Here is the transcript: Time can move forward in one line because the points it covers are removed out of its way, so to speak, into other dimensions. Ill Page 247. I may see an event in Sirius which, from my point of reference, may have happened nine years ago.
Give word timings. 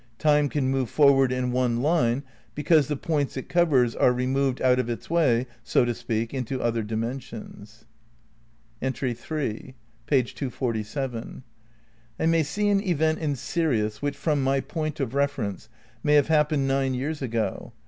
Time 0.17 0.49
can 0.49 0.67
move 0.67 0.89
forward 0.89 1.31
in 1.31 1.51
one 1.51 1.79
line 1.83 2.23
because 2.55 2.87
the 2.87 2.95
points 2.95 3.37
it 3.37 3.47
covers 3.47 3.95
are 3.95 4.11
removed 4.11 4.59
out 4.59 4.79
of 4.79 4.89
its 4.89 5.11
way, 5.11 5.45
so 5.63 5.85
to 5.85 5.93
speak, 5.93 6.33
into 6.33 6.59
other 6.59 6.81
dimensions. 6.81 7.85
Ill 8.81 8.91
Page 8.93 10.33
247. 10.33 11.43
I 12.19 12.25
may 12.25 12.41
see 12.41 12.69
an 12.69 12.81
event 12.81 13.19
in 13.19 13.35
Sirius 13.35 14.01
which, 14.01 14.17
from 14.17 14.43
my 14.43 14.59
point 14.59 14.99
of 14.99 15.13
reference, 15.13 15.69
may 16.03 16.15
have 16.15 16.29
happened 16.29 16.67
nine 16.67 16.95
years 16.95 17.21
ago. 17.21 17.71